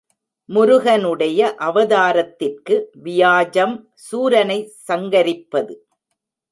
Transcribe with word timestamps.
முருகனுடைய 0.49 1.55
அவதாரத்திற்கு 1.59 2.75
வியாஜம் 3.03 3.75
சூரனைச் 4.09 4.73
சங்கரிப்பது. 4.87 5.75